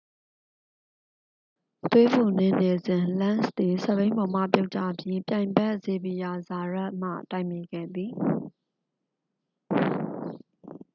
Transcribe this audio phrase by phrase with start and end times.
[1.91, 8.11] သွေးပူနင်းနေစဉ် လန့်စ်သည် စက်ဘီးပေါ်မှပြုတ်ကျပြီး ပြိုင်ဘက် ဇေဗီယာ ဇာယတ်မှ တိုက်မိခဲ့သည်